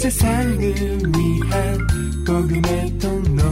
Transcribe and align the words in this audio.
세상을 0.00 0.58
위한 0.58 1.78
복음의 2.26 2.98
통로. 2.98 3.42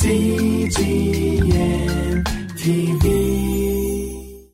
CGM 0.00 1.44
TV 2.56 4.48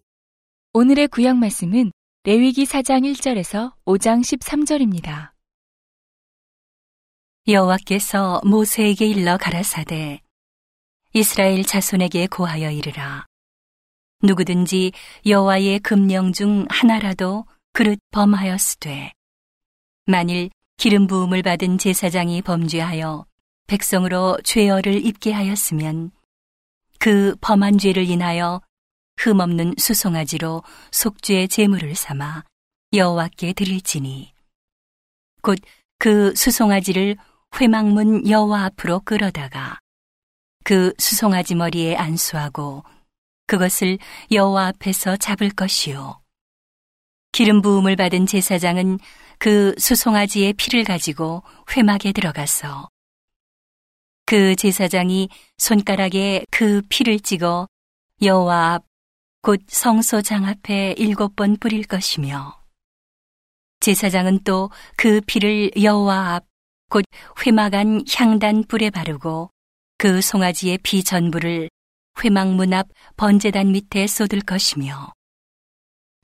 오늘의 0.73 1.07
구약 1.09 1.37
말씀은 1.37 1.93
레위기 2.25 2.65
4장 2.65 3.05
1절에서 3.13 3.73
5장 3.87 4.21
13절입니다. 4.23 5.31
여호와께서 7.47 8.41
모세에게 8.45 9.07
일러 9.07 9.37
가라사대 9.37 10.23
이스라엘 11.15 11.63
자손에게 11.63 12.27
고하여 12.27 12.73
이르라. 12.73 13.27
누구든지 14.25 14.91
여호와의 15.25 15.79
금령 15.79 16.33
중 16.33 16.67
하나라도 16.69 17.47
그릇 17.73 18.01
범하였으되 18.11 19.13
만일 20.09 20.51
기름 20.77 21.07
부음을 21.07 21.43
받은 21.43 21.79
제사장이 21.79 22.43
범죄하여 22.43 23.25
백성으로 23.69 24.39
죄어를 24.43 25.05
입게 25.05 25.33
하였으면 25.33 26.11
그 26.99 27.37
범한 27.41 27.79
죄를 27.79 28.09
인하여 28.09 28.61
흠없는 29.19 29.75
수송아지로 29.79 30.63
속죄 30.91 31.47
제물을 31.47 31.95
삼아 31.95 32.45
여호와께 32.93 33.53
드릴지니. 33.53 34.33
곧 35.43 35.59
그 35.99 36.33
수송아지를 36.37 37.17
회막문 37.61 38.29
여호와 38.29 38.67
앞으로 38.67 39.01
끌어다가 39.01 39.81
그 40.65 40.93
수송아지 40.99 41.57
머리에 41.57 41.97
안수하고 41.97 42.85
그것을 43.49 43.99
여호와 44.31 44.69
앞에서 44.69 45.17
잡을 45.17 45.51
것이요. 45.51 46.21
기름 47.33 47.63
부음을 47.63 47.97
받은 47.97 48.27
제사장은 48.27 48.99
그 49.39 49.75
수송아지의 49.79 50.55
피를 50.55 50.85
가지고 50.85 51.43
회막에 51.75 52.13
들어가서 52.13 52.89
그 54.27 54.57
제사장이 54.57 55.29
손가락에 55.57 56.45
그 56.51 56.83
피를 56.89 57.21
찍어 57.21 57.67
여호와 58.23 58.75
앞 58.75 58.89
곧 59.41 59.61
성소 59.69 60.21
장 60.23 60.45
앞에 60.47 60.95
일곱 60.99 61.37
번 61.37 61.57
뿌릴 61.57 61.85
것이며 61.85 62.61
제사장은 63.81 64.41
또 64.45 64.71
그 64.97 65.21
피를 65.21 65.71
여호와 65.81 66.35
앞 66.35 66.49
곧 66.91 67.05
회막 67.45 67.75
안 67.75 68.03
향단 68.11 68.65
뿔에 68.65 68.91
바르고 68.91 69.51
그 69.99 70.21
송아지의 70.21 70.79
피 70.79 71.05
전부를 71.05 71.69
회막 72.25 72.55
문 72.55 72.73
앞 72.73 72.89
번제단 73.17 73.73
밑에 73.73 74.07
쏟을 74.07 74.41
것이며 74.41 75.13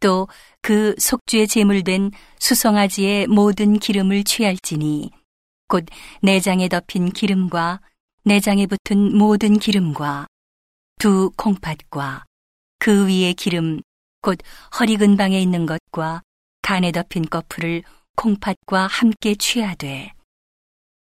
또 0.05 0.29
그 0.65 0.95
속죄 0.99 1.45
제물된 1.45 2.11
수송아지의 2.39 3.27
모든 3.27 3.79
기름을 3.79 4.25
취할지니 4.25 5.11
곧 5.69 5.85
내장에 6.23 6.71
덮인 6.71 7.13
기름과 7.13 7.83
내장에 8.25 8.65
붙은 8.65 9.15
모든 9.15 9.59
기름과 9.59 10.27
두 10.99 11.31
콩팥과 11.37 12.25
그 12.79 13.07
위에 13.07 13.35
기름 13.35 13.83
곧 14.23 14.39
허리 14.81 14.97
근방에 14.97 15.39
있는 15.39 15.67
것과 15.67 16.23
간에 16.63 16.93
덮인 16.93 17.27
거풀을 17.27 17.83
콩팥과 18.17 18.87
함께 18.87 19.35
취하되 19.35 20.15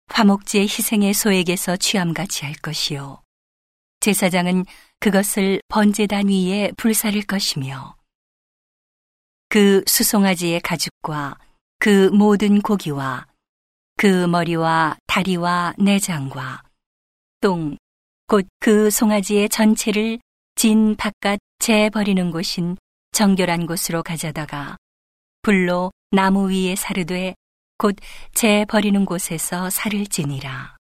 화목제의 0.08 0.64
희생의 0.64 1.14
소에게서 1.14 1.76
취함같이 1.76 2.44
할 2.44 2.54
것이요. 2.54 3.22
제사장은 4.00 4.64
그것을 4.98 5.60
번제단 5.68 6.26
위에 6.26 6.72
불사를 6.76 7.22
것이며 7.22 7.94
그 9.54 9.84
수송아지의 9.86 10.62
가죽과 10.62 11.38
그 11.78 12.08
모든 12.08 12.60
고기와 12.60 13.28
그 13.96 14.26
머리와 14.26 14.96
다리와 15.06 15.74
내장과 15.78 16.64
똥, 17.40 17.76
곧 18.26 18.48
그 18.58 18.90
송아지의 18.90 19.48
전체를 19.50 20.18
진 20.56 20.96
바깥 20.96 21.38
재 21.60 21.88
버리는 21.88 22.32
곳인 22.32 22.76
정결한 23.12 23.66
곳으로 23.66 24.02
가져다가 24.02 24.76
불로 25.42 25.92
나무 26.10 26.50
위에 26.50 26.74
사르되 26.74 27.36
곧 27.78 27.94
재 28.32 28.64
버리는 28.68 29.04
곳에서 29.04 29.70
살을 29.70 30.08
지니라. 30.08 30.76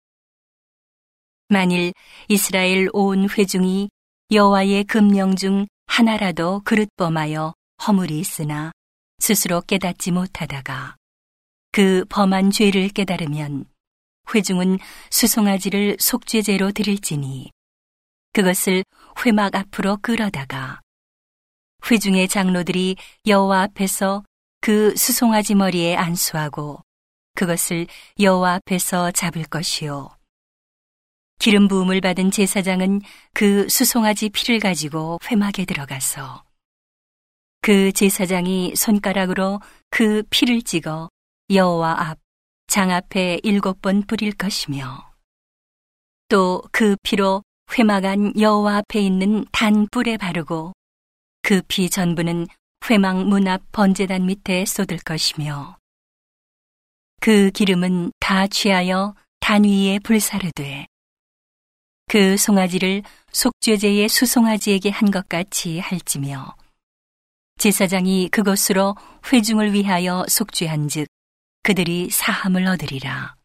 만일 1.47 1.91
이스라엘 2.27 2.87
온 2.93 3.27
회중이 3.27 3.89
여호와의 4.31 4.83
금령 4.83 5.37
중 5.37 5.65
하나라도 5.87 6.61
그릇 6.63 6.87
범하여 6.97 7.55
허물이 7.85 8.19
있으나 8.19 8.71
스스로 9.19 9.61
깨닫지 9.61 10.11
못하다가 10.11 10.95
그 11.71 12.05
범한 12.09 12.51
죄를 12.51 12.89
깨달으면 12.89 13.65
회중은 14.33 14.79
수송아지를 15.11 15.97
속죄제로 15.99 16.71
드릴지니 16.71 17.51
그것을 18.33 18.83
회막 19.25 19.55
앞으로 19.55 19.97
끌어다가 20.01 20.81
회중의 21.89 22.27
장로들이 22.27 22.97
여호와 23.25 23.63
앞에서 23.63 24.23
그 24.61 24.95
수송아지 24.95 25.55
머리에 25.55 25.95
안수하고 25.95 26.81
그것을 27.35 27.87
여호와 28.19 28.55
앞에서 28.55 29.11
잡을 29.11 29.43
것이요. 29.43 30.09
기름 31.39 31.69
부음을 31.69 32.01
받은 32.01 32.31
제사장은 32.31 33.01
그 33.33 33.67
수송아지 33.69 34.29
피를 34.29 34.59
가지고 34.59 35.19
회막에 35.31 35.63
들어가서 35.63 36.43
그 37.61 37.91
제사장이 37.91 38.75
손가락으로 38.75 39.59
그 39.89 40.23
피를 40.29 40.61
찍어 40.61 41.09
여호와 41.51 42.09
앞 42.09 42.19
장 42.69 42.91
앞에 42.91 43.39
일곱 43.41 43.81
번 43.81 44.03
뿌릴 44.03 44.31
것이며 44.31 45.11
또 46.27 46.61
그 46.71 46.95
피로 47.01 47.41
회막 47.73 48.05
안 48.05 48.31
여호와 48.39 48.77
앞에 48.77 48.99
있는 49.01 49.43
단 49.51 49.87
뿔에 49.87 50.17
바르고 50.17 50.73
그 51.41 51.63
피 51.67 51.89
전부는 51.89 52.45
회막 52.87 53.25
문 53.27 53.47
앞 53.47 53.63
번제단 53.71 54.27
밑에 54.27 54.65
쏟을 54.65 54.99
것이며 54.99 55.77
그 57.19 57.49
기름은 57.49 58.11
다 58.19 58.45
취하여 58.45 59.15
단 59.39 59.63
위에 59.63 59.97
불사르되 60.03 60.85
그 62.07 62.37
송아지를 62.37 63.01
속죄제의 63.31 64.09
수송아지에게 64.09 64.91
한 64.91 65.09
것 65.11 65.27
같이 65.27 65.79
할지며 65.79 66.55
제사장이 67.59 68.29
그것으로 68.29 68.95
회중을 69.31 69.73
위하여 69.73 70.25
속죄한즉 70.27 71.07
그들이 71.61 72.09
사함을 72.09 72.65
얻으리라. 72.65 73.35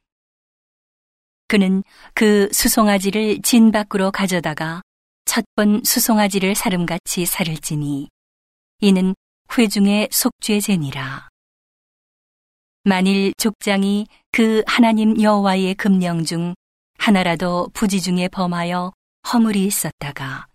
그는 1.49 1.83
그 2.15 2.49
수송아지를 2.53 3.43
진 3.43 3.71
밖으로 3.71 4.11
가져다가 4.11 4.83
첫 5.27 5.45
번 5.57 5.83
수송아지를 5.85 6.55
사름같이 6.55 7.27
사를지니 7.27 8.09
이는 8.81 9.15
회중의 9.57 10.09
속죄제니라. 10.13 11.29
만일 12.85 13.33
족장이 13.37 14.07
그 14.31 14.63
하나님 14.67 15.21
여호와의 15.21 15.75
금령 15.75 16.25
중 16.25 16.55
하나라도 16.99 17.69
부지 17.73 18.01
중에 18.01 18.29
범하여 18.29 18.93
허물이 19.33 19.65
있었다가 19.65 20.47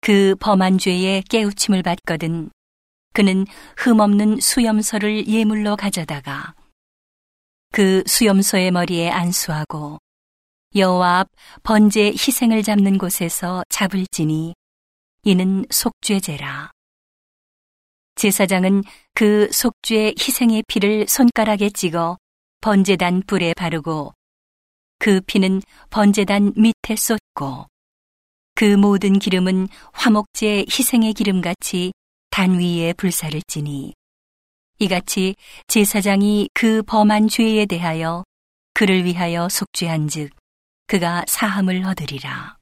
그 0.00 0.34
범한 0.40 0.78
죄에 0.78 1.22
깨우침을 1.28 1.82
받거든 1.82 2.50
그는 3.12 3.46
흠없는 3.76 4.40
수염소를 4.40 5.26
예물로 5.26 5.76
가져다가 5.76 6.54
그 7.72 8.02
수염소의 8.06 8.70
머리에 8.70 9.10
안수하고 9.10 9.98
여호와 10.74 11.20
앞 11.20 11.30
번제 11.62 12.10
희생을 12.10 12.62
잡는 12.62 12.98
곳에서 12.98 13.64
잡을지니 13.68 14.54
이는 15.24 15.64
속죄제라. 15.70 16.70
제사장은 18.14 18.82
그 19.14 19.48
속죄 19.52 20.14
희생의 20.18 20.64
피를 20.68 21.06
손가락에 21.08 21.70
찍어 21.70 22.18
번제단 22.60 23.22
불에 23.26 23.54
바르고 23.54 24.12
그 24.98 25.20
피는 25.20 25.62
번제단 25.90 26.54
밑에 26.56 26.96
쏟고 26.96 27.66
그 28.58 28.64
모든 28.74 29.20
기름은 29.20 29.68
화목제 29.92 30.64
희생의 30.68 31.14
기름같이 31.14 31.92
단 32.28 32.58
위에 32.58 32.92
불사를 32.92 33.40
지니 33.46 33.94
이같이 34.80 35.36
제사장이 35.68 36.48
그 36.54 36.82
범한 36.82 37.28
죄에 37.28 37.66
대하여 37.66 38.24
그를 38.74 39.04
위하여 39.04 39.48
속죄한즉 39.48 40.32
그가 40.88 41.24
사함을 41.28 41.84
얻으리라. 41.84 42.58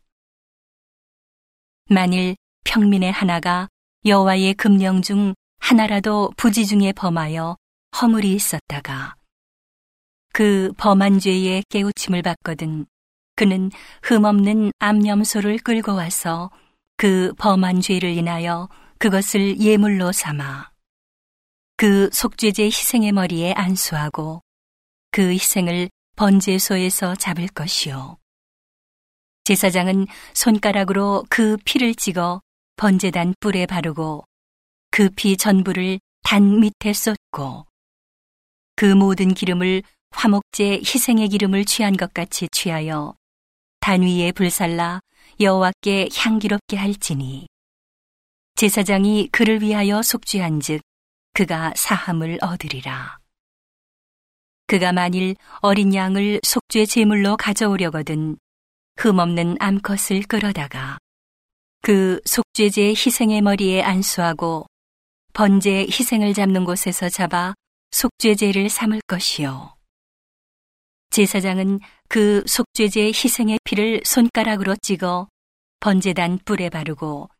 만일 1.89 2.37
평민의 2.65 3.11
하나가 3.11 3.67
여호와의 4.05 4.53
금령 4.53 5.01
중 5.01 5.33
하나라도 5.61 6.31
부지 6.37 6.67
중에 6.67 6.93
범하여 6.93 7.57
허물이 8.03 8.35
있었다가 8.35 9.15
그 10.35 10.75
범한 10.77 11.21
죄에 11.21 11.63
깨우침을 11.71 12.21
받거든 12.21 12.85
그는 13.37 13.71
흠없는 14.03 14.73
암염소를 14.79 15.59
끌고 15.59 15.95
와서 15.95 16.51
그 16.97 17.33
범한 17.39 17.81
죄를 17.83 18.11
인하여 18.11 18.69
그것을 18.99 19.61
예물로 19.61 20.13
삼아 20.13 20.71
그 21.77 22.09
속죄제 22.13 22.65
희생의 22.65 23.13
머리에 23.13 23.53
안수하고 23.53 24.41
그 25.11 25.31
희생을 25.31 25.91
번제소에서 26.17 27.15
잡을 27.17 27.47
것이요. 27.49 28.17
제사장은 29.45 30.07
손가락으로 30.33 31.25
그 31.29 31.57
피를 31.65 31.95
찍어 31.95 32.41
번제단 32.77 33.35
뿔에 33.39 33.67
바르고 33.67 34.25
그 34.91 35.11
피 35.11 35.37
전부를 35.37 36.01
단 36.23 36.59
밑에 36.59 36.95
쏟고 36.95 37.67
그 38.77 38.87
모든 38.87 39.35
기름을 39.35 39.83
화목제 40.11 40.79
희생의 40.79 41.29
기름을 41.29 41.67
취한 41.67 41.97
것 41.97 42.15
같이 42.15 42.49
취하여 42.49 43.15
단 43.87 44.03
위에 44.03 44.33
불살라 44.33 44.99
여호와께 45.39 46.09
향기롭게 46.13 46.77
할지니 46.77 47.47
제사장이 48.57 49.29
그를 49.31 49.63
위하여 49.63 50.03
속죄한즉 50.03 50.81
그가 51.35 51.73
사함을 51.77 52.39
얻으리라. 52.43 53.19
그가 54.67 54.93
만일 54.93 55.37
어린 55.61 55.95
양을 55.95 56.41
속죄 56.43 56.85
제물로 56.87 57.37
가져오려거든 57.37 58.37
흠없는 58.97 59.59
암컷을 59.61 60.23
끌어다가 60.29 60.99
그 61.81 62.21
속죄제 62.25 62.89
희생의 62.89 63.41
머리에 63.41 63.85
안수하고 63.85 64.67
번제 65.33 65.83
희생을 65.83 66.35
잡는 66.35 66.65
곳에서 66.65 67.09
잡아 67.09 67.55
속죄제를 67.93 68.69
삼을 68.69 69.01
것이요. 69.07 69.76
제사장은 71.17 71.81
그 72.11 72.45
속죄제 72.47 73.07
희생의 73.07 73.61
피를 73.65 74.03
손가락으로 74.05 74.77
찍어 74.83 75.29
번제단 75.81 76.41
뿔에 76.45 76.69
바르고 76.69 77.31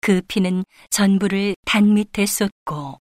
그 0.00 0.22
피는 0.26 0.64
전부를 0.88 1.54
단 1.66 1.92
밑에 1.92 2.24
쏟고 2.24 2.98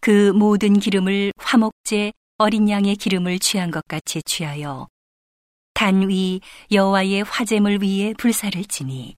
그 0.00 0.30
모든 0.30 0.78
기름을 0.78 1.32
화목제 1.36 2.12
어린 2.38 2.70
양의 2.70 2.94
기름을 2.94 3.40
취한 3.40 3.72
것 3.72 3.82
같이 3.88 4.22
취하여 4.22 4.86
단 5.74 6.06
위 6.08 6.40
여호와의 6.70 7.24
화제물 7.24 7.82
위에 7.82 8.14
불사를 8.16 8.64
지니 8.66 9.16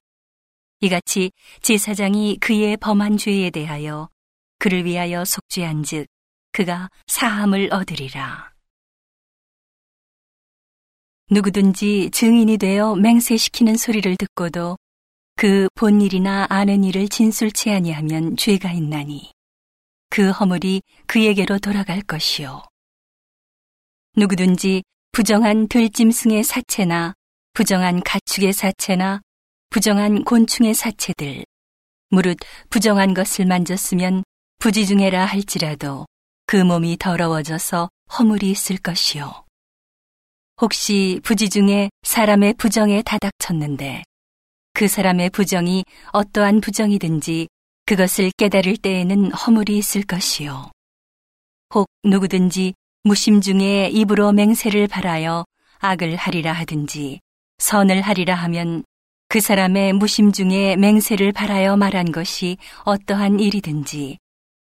이같이 0.79 1.29
제사장이 1.61 2.37
그의 2.37 2.77
범한 2.77 3.17
죄에 3.17 3.51
대하여 3.51 4.09
그를 4.57 4.83
위하여 4.83 5.23
속죄한즉 5.23 6.07
그가 6.53 6.89
사함을 7.05 7.69
얻으리라. 7.71 8.54
누구든지 11.31 12.11
증인이 12.11 12.57
되어 12.57 12.95
맹세시키는 12.95 13.77
소리를 13.77 14.15
듣고도 14.17 14.77
그 15.35 15.67
본일이나 15.75 16.45
아는 16.49 16.83
일을 16.83 17.07
진술치 17.07 17.71
아니하면 17.71 18.37
죄가 18.37 18.71
있나니 18.71 19.31
그 20.09 20.29
허물이 20.29 20.81
그에게로 21.07 21.59
돌아갈 21.59 22.01
것이요. 22.01 22.63
누구든지 24.15 24.83
부정한 25.11 25.67
들짐승의 25.67 26.43
사체나 26.43 27.13
부정한 27.53 28.01
가축의 28.03 28.53
사체나 28.53 29.21
부정한 29.69 30.23
곤충의 30.23 30.73
사체들, 30.73 31.43
무릇 32.09 32.37
부정한 32.69 33.13
것을 33.13 33.45
만졌으면 33.45 34.23
부지중해라 34.59 35.25
할지라도 35.25 36.05
그 36.45 36.57
몸이 36.57 36.97
더러워져서 36.97 37.89
허물이 38.17 38.51
있을 38.51 38.77
것이요. 38.77 39.44
혹시 40.61 41.19
부지 41.23 41.49
중에 41.49 41.89
사람의 42.03 42.53
부정에 42.53 43.01
다닥쳤는데 43.01 44.03
그 44.73 44.87
사람의 44.87 45.31
부정이 45.31 45.83
어떠한 46.13 46.61
부정이든지 46.61 47.47
그것을 47.85 48.31
깨달을 48.37 48.77
때에는 48.77 49.31
허물이 49.31 49.77
있을 49.77 50.03
것이요. 50.03 50.71
혹 51.73 51.87
누구든지 52.05 52.73
무심 53.03 53.41
중에 53.41 53.89
입으로 53.89 54.31
맹세를 54.31 54.87
바라여 54.87 55.45
악을 55.79 56.15
하리라 56.15 56.53
하든지 56.53 57.19
선을 57.57 58.01
하리라 58.01 58.35
하면 58.35 58.83
그 59.27 59.41
사람의 59.41 59.93
무심 59.93 60.31
중에 60.31 60.77
맹세를 60.77 61.33
바라여 61.33 61.75
말한 61.75 62.11
것이 62.11 62.57
어떠한 62.85 63.41
일이든지 63.41 64.17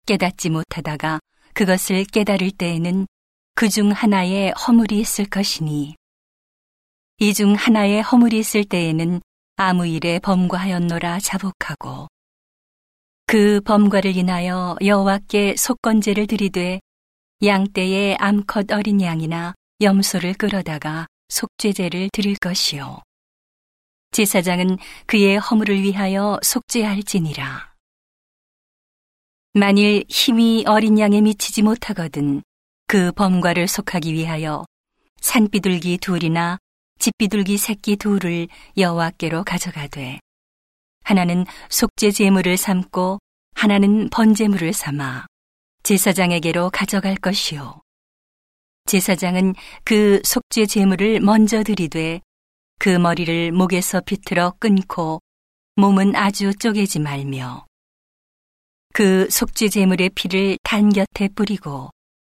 깨닫지 0.07 0.51
못하다가 0.51 1.19
그것을 1.55 2.05
깨달을 2.05 2.53
때에는 2.53 3.07
그 3.55 3.69
중 3.69 3.91
하나에 3.93 4.51
허물이 4.51 4.99
있을 5.01 5.27
것이니. 5.27 5.95
이 7.19 7.33
중 7.35 7.55
하나에 7.55 8.01
허물이 8.01 8.39
있을 8.39 8.65
때에는 8.65 9.21
아무 9.57 9.87
일에 9.87 10.19
범과하였노라 10.19 11.21
자복하고. 11.21 12.09
그 13.27 13.61
범과를 13.61 14.17
인하여 14.17 14.77
여호와께 14.83 15.57
속건제를 15.57 16.27
드리되 16.27 16.81
양떼의 17.45 18.17
암컷 18.17 18.73
어린 18.73 19.01
양이나 19.01 19.55
염소를 19.81 20.35
끌어다가 20.35 21.07
속죄제를 21.29 22.11
드릴 22.13 22.37
것이요. 22.37 23.01
제사장은 24.13 24.79
그의 25.07 25.39
허물을 25.39 25.81
위하여 25.83 26.39
속죄할지니라. 26.43 27.73
만일 29.55 30.05
힘이 30.09 30.65
어린 30.67 30.99
양에 30.99 31.21
미치지 31.21 31.63
못하거든 31.63 32.43
그 32.93 33.11
범과를 33.13 33.69
속하기 33.69 34.13
위하여 34.13 34.67
산비둘기 35.23 35.97
둘이나 35.97 36.59
집비둘기 36.99 37.57
새끼 37.57 37.97
둘을 37.97 38.49
여호와께로 38.77 39.45
가져가되 39.45 40.21
하나는 41.03 41.47
속죄 41.71 42.11
제물을 42.11 42.55
삼고 42.59 43.19
하나는 43.55 44.11
번제물을 44.11 44.75
삼아 44.75 45.25
제사장에게로 45.85 46.69
가져갈 46.69 47.17
것이요. 47.17 47.81
제사장은 48.85 49.55
그 49.85 50.21
속죄 50.23 50.67
제물을 50.67 51.21
먼저 51.21 51.63
드리되 51.63 52.21
그 52.79 52.91
머리를 52.91 53.53
목에서 53.53 54.03
비틀어 54.03 54.57
끊고 54.61 55.23
몸은 55.77 56.15
아주 56.15 56.55
쪼개지 56.55 56.99
말며 56.99 57.65
그 58.93 59.31
속죄 59.31 59.71
제물의 59.71 60.11
피를 60.11 60.59
단 60.63 60.93
곁에 60.93 61.29
뿌리고 61.35 61.89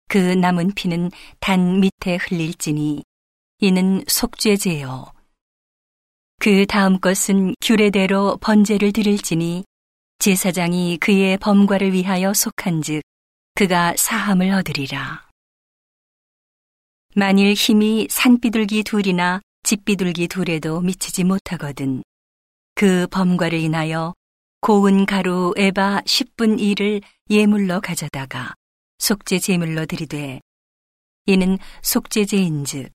그 0.08 0.18
남은 0.18 0.74
피는 0.76 1.12
단 1.40 1.80
밑에 1.80 2.18
흘릴지니 2.18 3.04
이는 3.60 4.04
속죄제요. 4.08 5.12
그 6.40 6.66
다음 6.66 7.00
것은 7.00 7.56
규례대로 7.62 8.38
번제를 8.38 8.92
드릴지니 8.92 9.64
제사장이 10.20 10.98
그의 10.98 11.38
범과를 11.38 11.94
위하여 11.94 12.34
속한즉 12.34 13.02
그가 13.56 13.96
사함을 13.98 14.52
얻으리라. 14.52 15.26
만일 17.16 17.54
힘이 17.54 18.08
산비둘기 18.10 18.84
둘이나 18.84 19.42
집비둘기 19.64 20.28
둘에도 20.28 20.82
미치지 20.82 21.24
못하거든 21.24 22.04
그 22.76 23.08
범과를 23.08 23.58
인하여 23.58 24.14
고운 24.60 25.06
가루 25.06 25.54
에바 25.56 26.02
10분 26.02 26.60
1을 26.60 27.02
예물로 27.30 27.80
가져다가 27.80 28.54
속죄 29.06 29.38
제물로 29.38 29.86
드리되 29.86 30.42
이는 31.28 31.60
속죄제인즉 31.84 32.92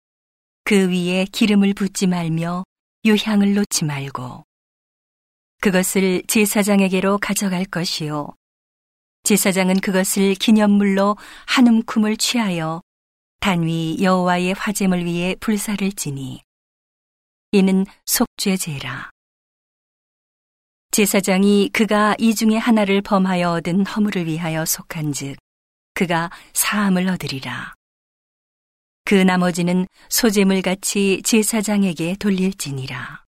그 0.64 0.90
위에 0.90 1.25
기름을 1.26 1.73
붓지 1.73 2.09
말며 2.09 2.64
유향을 3.05 3.55
놓지 3.55 3.85
말고 3.85 4.45
그것을 5.61 6.25
제사장에게로 6.26 7.19
가져갈 7.19 7.64
것이요 7.64 8.35
제사장은 9.23 9.79
그것을 9.79 10.35
기념물로 10.35 11.17
한 11.47 11.69
움큼을 11.69 12.17
취하여 12.17 12.83
단위 13.38 13.99
여호와의 14.00 14.55
화제물 14.55 15.05
위에 15.05 15.37
불사를 15.38 15.93
지니 15.93 16.43
이는 17.52 17.87
속죄제라. 18.07 19.11
제사장이 20.90 21.71
그가 21.73 22.17
이 22.19 22.35
중에 22.35 22.57
하나를 22.57 23.00
범하여 23.00 23.52
얻은 23.52 23.87
허물을 23.87 24.26
위하여 24.26 24.64
속한즉 24.64 25.37
그가 26.00 26.30
사함을 26.54 27.07
얻으리라. 27.11 27.75
그 29.04 29.14
나머지는 29.14 29.87
소재물 30.09 30.62
같이 30.62 31.21
제사장에게 31.23 32.16
돌릴지니라. 32.19 33.23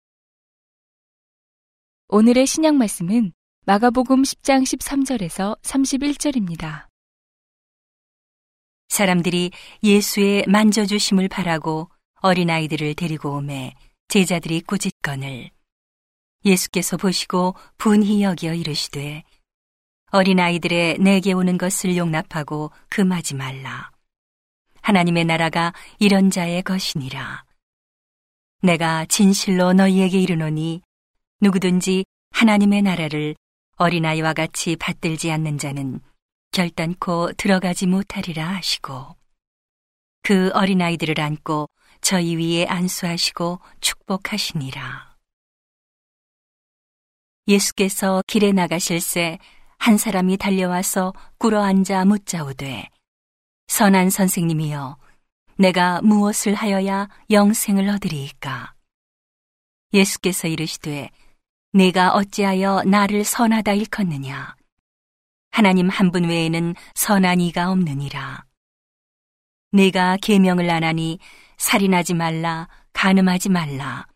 오늘의 2.09 2.47
신약 2.47 2.75
말씀은 2.75 3.33
마가복음 3.65 4.21
10장 4.21 4.65
13절에서 4.65 5.59
31절입니다. 5.63 6.89
사람들이 8.89 9.51
예수의 9.83 10.45
만져주심을 10.47 11.29
바라고 11.29 11.91
어린아이들을 12.21 12.97
데리고 12.97 13.37
오매 13.37 13.73
제자들이 14.09 14.61
꾸짖건을 14.61 15.49
예수께서 16.45 16.99
보시고 16.99 17.55
분히 17.79 18.23
여겨 18.23 18.53
이르시되 18.53 19.25
어린아이들의 20.11 20.99
내게 20.99 21.33
오는 21.33 21.59
것을 21.59 21.97
용납하고 21.97 22.71
금하지 22.89 23.35
말라. 23.35 23.91
하나님의 24.81 25.27
나라가 25.27 25.75
이런 25.99 26.31
자의 26.31 26.63
것이니라. 26.63 27.45
내가 28.63 29.05
진실로 29.07 29.73
너희에게 29.73 30.19
이르노니 30.19 30.83
누구든지 31.41 32.05
하나님의 32.31 32.83
나라를 32.83 33.37
어린아이와 33.77 34.33
같이 34.33 34.77
받들지 34.77 35.31
않는 35.31 35.59
자는 35.59 36.01
결단코 36.51 37.33
들어가지 37.33 37.87
못하리라 37.87 38.49
하시고 38.49 39.15
그 40.23 40.51
어린아이들을 40.55 41.21
안고 41.21 41.69
저희 42.01 42.37
위에 42.37 42.67
안수하시고 42.67 43.61
축복하시니라. 43.81 45.17
예수께서 47.47 48.23
길에 48.27 48.53
나가실 48.53 49.01
새 49.01 49.39
한 49.79 49.97
사람이 49.97 50.37
달려와서 50.37 51.13
꿇어 51.39 51.63
앉아 51.63 52.05
묻자오되 52.05 52.89
선한 53.69 54.11
선생님이여 54.11 54.99
내가 55.57 56.01
무엇을 56.03 56.55
하여야 56.55 57.09
영생을 57.31 57.89
얻으리이까? 57.89 58.75
예수께서 59.93 60.49
이르시되 60.49 61.11
내가 61.73 62.13
어찌하여 62.13 62.83
나를 62.85 63.25
선하다 63.25 63.73
일컫느냐? 63.75 64.57
하나님 65.51 65.89
한 65.89 66.11
분 66.11 66.25
외에는 66.25 66.75
선한 66.95 67.41
이가 67.41 67.71
없느니라. 67.71 68.45
내가 69.73 70.17
계명을 70.21 70.71
안 70.71 70.85
하니 70.85 71.19
살인하지 71.59 72.15
말라 72.15 72.69
간음하지 72.93 73.49
말라 73.51 74.07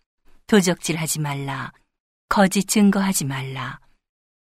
도적질하지 0.46 1.20
말라 1.20 1.72
거짓 2.28 2.64
증거하지 2.68 3.26
말라 3.26 3.78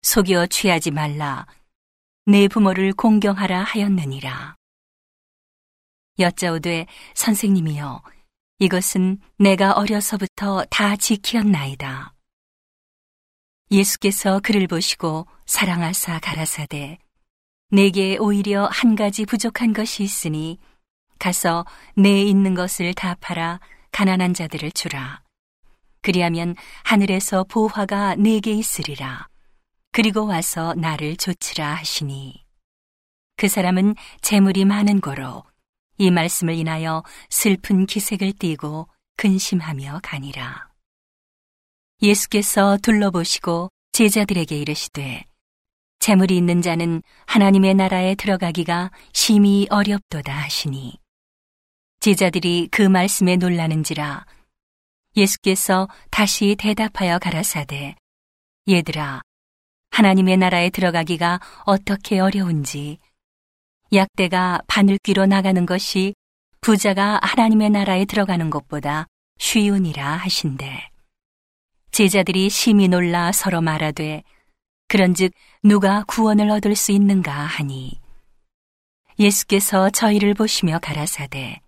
속여 0.03 0.47
취하지 0.47 0.91
말라 0.91 1.47
내 2.27 2.49
부모를 2.49 2.93
공경하라 2.93 3.63
하였느니라 3.63 4.57
여짜오되 6.19 6.87
선생님이여 7.15 8.03
이것은 8.59 9.19
내가 9.39 9.73
어려서부터 9.73 10.67
다 10.69 10.95
지키었나이다. 10.95 12.13
예수께서 13.71 14.39
그를 14.43 14.67
보시고 14.67 15.27
사랑하사 15.47 16.19
가라사대 16.19 16.99
내게 17.71 18.19
오히려 18.19 18.69
한 18.71 18.97
가지 18.97 19.25
부족한 19.25 19.73
것이 19.73 20.03
있으니 20.03 20.59
가서 21.19 21.65
내 21.97 22.21
있는 22.23 22.55
것을 22.55 22.93
다 22.93 23.17
팔아 23.19 23.61
가난한 23.93 24.35
자들을 24.35 24.73
주라. 24.73 25.23
그리하면 26.03 26.55
하늘에서 26.85 27.45
보화가 27.45 28.17
내게 28.17 28.53
있으리라. 28.53 29.30
그리고 29.93 30.27
와서 30.27 30.75
나를 30.75 31.17
조치라 31.17 31.75
하시니 31.75 32.45
그 33.37 33.49
사람은 33.49 33.95
재물이 34.21 34.65
많은 34.65 35.01
거로 35.01 35.45
이 35.99 36.11
말씀을 36.11 36.55
인하여 36.55 37.03
슬픈 37.29 37.87
기색을 37.87 38.33
띠고 38.35 38.89
근심하며 39.17 40.01
가니라. 40.03 40.71
예수께서 42.03 42.79
둘러보시고 42.83 43.69
제자들에게 43.93 44.57
이르시되 44.57 45.25
재물이 45.99 46.37
있는 46.37 46.63
자는 46.63 47.03
하나님의 47.27 47.75
나라에 47.75 48.15
들어가기가 48.15 48.91
심히 49.13 49.67
어렵도다 49.69 50.33
하시니 50.33 50.99
제자들이 52.01 52.69
그 52.71 52.81
말씀에 52.81 53.37
놀라는지라 53.37 54.25
예수께서 55.17 55.89
다시 56.11 56.57
대답하여 56.59 57.19
가라사대 57.19 57.97
얘들아 58.67 59.21
하나님의 59.91 60.37
나라에 60.39 60.71
들어가기가 60.71 61.41
어떻게 61.65 62.21
어려운지 62.21 62.99
약대가 63.93 64.61
바늘귀로 64.67 65.27
나가는 65.27 65.67
것이 65.67 66.15
부자가 66.61 67.19
하나님의 67.23 67.71
나라에 67.71 68.05
들어가는 68.05 68.51
것보다 68.51 69.07
쉬우니라 69.39 70.17
하신대. 70.17 70.91
제자들이 71.91 72.51
심히 72.51 72.87
놀라 72.89 73.33
서로 73.33 73.61
말하되 73.61 74.23
그런즉 74.89 75.33
누가 75.63 76.05
구원을 76.05 76.51
얻을 76.51 76.77
수 76.77 76.93
있는가 76.93 77.33
하니 77.33 78.01
예수께서 79.19 79.91
저희를 79.91 80.35
보시며 80.35 80.79
가라사대 80.79 81.61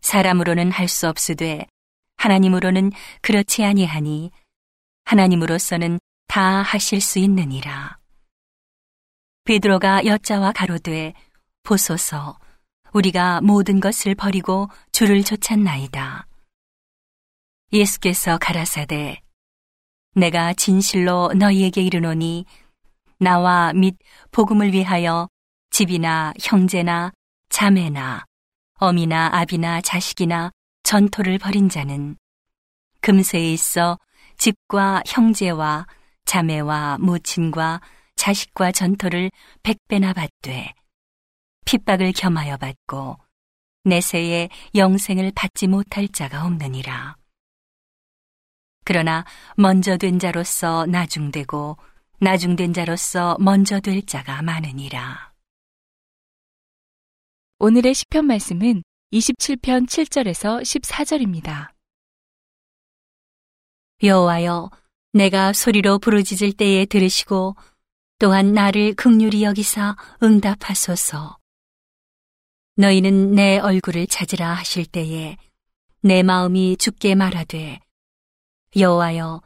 사람으로는 0.00 0.70
할 0.72 0.88
수 0.88 1.08
없으되 1.08 1.66
하나님으로는 2.16 2.92
그렇지 3.20 3.64
아니하니 3.64 4.30
하나님으로서는 5.04 5.98
다 6.26 6.62
하실 6.62 7.00
수 7.00 7.18
있느니라. 7.18 7.98
베드로가 9.44 10.06
여자와 10.06 10.52
가로되 10.52 11.14
보소서 11.62 12.38
우리가 12.92 13.40
모든 13.40 13.80
것을 13.80 14.14
버리고 14.14 14.68
주를 14.92 15.22
좇았나이다. 15.22 16.26
예수께서 17.72 18.38
가라사대 18.38 19.20
내가 20.14 20.52
진실로 20.54 21.32
너희에게 21.34 21.82
이르노니 21.82 22.46
나와 23.18 23.72
및 23.72 23.96
복음을 24.30 24.72
위하여 24.72 25.28
집이나 25.70 26.32
형제나 26.40 27.12
자매나 27.48 28.24
어미나 28.78 29.30
아비나 29.32 29.80
자식이나 29.80 30.50
전토를 30.82 31.38
벌인 31.38 31.68
자는 31.68 32.16
금세에 33.00 33.52
있어 33.52 33.98
집과 34.38 35.02
형제와 35.06 35.86
자매와 36.26 36.98
모친과 36.98 37.80
자식과 38.16 38.72
전토를 38.72 39.30
백배나 39.62 40.12
받되 40.12 40.74
핍박을 41.64 42.12
겸하여 42.12 42.56
받고 42.58 43.16
내세에 43.84 44.48
영생을 44.74 45.32
받지 45.34 45.66
못할 45.66 46.08
자가 46.08 46.44
없느니라. 46.44 47.16
그러나 48.84 49.24
먼저 49.56 49.96
된 49.96 50.18
자로서 50.18 50.86
나중되고 50.86 51.76
나중된 52.20 52.72
자로서 52.72 53.36
먼저 53.40 53.80
될 53.80 54.04
자가 54.04 54.42
많으니라. 54.42 55.32
오늘의 57.58 57.94
시편 57.94 58.26
말씀은 58.26 58.82
27편 59.12 59.86
7절에서 59.86 60.62
14절입니다. 60.62 61.70
여호와여 64.02 64.70
내가 65.16 65.54
소리로 65.54 65.98
부르짖을 65.98 66.52
때에 66.52 66.84
들으시고 66.84 67.56
또한 68.18 68.52
나를 68.52 68.92
극률이 68.94 69.44
여기사 69.44 69.96
응답하소서. 70.22 71.38
너희는 72.76 73.32
내 73.32 73.58
얼굴을 73.58 74.08
찾으라 74.08 74.52
하실 74.52 74.84
때에 74.84 75.38
내 76.02 76.22
마음이 76.22 76.76
죽게 76.76 77.14
말하되 77.14 77.80
여호와여 78.76 79.40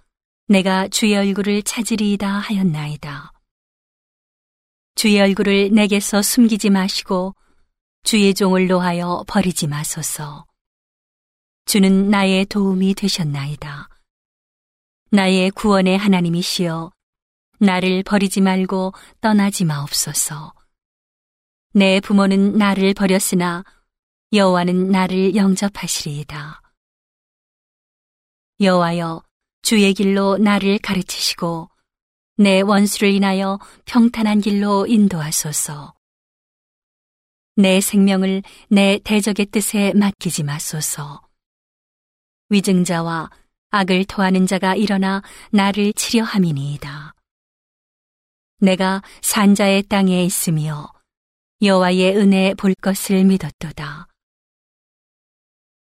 내가 0.48 0.88
주의 0.88 1.16
얼굴을 1.16 1.62
찾으리이다 1.62 2.28
하였나이다. 2.28 3.32
주의 4.96 5.20
얼굴을 5.20 5.70
내게서 5.70 6.20
숨기지 6.20 6.70
마시고 6.70 7.36
주의 8.02 8.34
종을 8.34 8.66
놓하여 8.66 9.22
버리지 9.28 9.68
마소서. 9.68 10.46
주는 11.66 12.10
나의 12.10 12.46
도움이 12.46 12.94
되셨나이다. 12.94 13.88
나의 15.12 15.50
구원의 15.50 15.98
하나님이시여 15.98 16.92
나를 17.58 18.04
버리지 18.04 18.40
말고 18.40 18.92
떠나지 19.20 19.64
마옵소서. 19.64 20.54
내 21.72 21.98
부모는 21.98 22.56
나를 22.56 22.94
버렸으나 22.94 23.64
여호와는 24.32 24.90
나를 24.90 25.34
영접하시리이다. 25.34 26.62
여호와여 28.60 29.24
주의 29.62 29.92
길로 29.94 30.38
나를 30.38 30.78
가르치시고 30.78 31.68
내 32.36 32.60
원수를 32.60 33.10
인하여 33.10 33.58
평탄한 33.86 34.40
길로 34.40 34.86
인도하소서. 34.86 35.92
내 37.56 37.80
생명을 37.80 38.44
내 38.68 39.00
대적의 39.02 39.46
뜻에 39.46 39.92
맡기지 39.92 40.44
마소서. 40.44 41.20
위증자와 42.48 43.30
악을 43.70 44.04
토하는 44.04 44.46
자가 44.46 44.74
일어나 44.74 45.22
나를 45.50 45.92
치려 45.92 46.24
함이니이다. 46.24 47.14
내가 48.58 49.02
산자의 49.22 49.84
땅에 49.84 50.24
있으며 50.24 50.88
여호와의 51.62 52.16
은혜 52.16 52.54
볼 52.54 52.74
것을 52.74 53.24
믿었도다. 53.24 54.08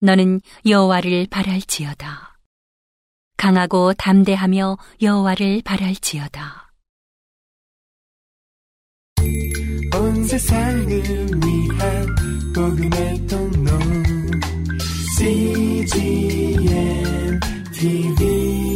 너는 0.02 0.42
여호와를 0.66 1.28
바랄지어다. 1.30 2.40
강하고 3.38 3.94
담대하며 3.94 4.78
여호와를 5.02 5.62
바랄지어다. 5.64 6.72
온 9.96 10.24
세상을 10.26 10.88
위한 10.88 12.16
복음의 12.54 13.28
통로 13.28 13.72
CGM 15.18 17.15
TV. 17.76 18.75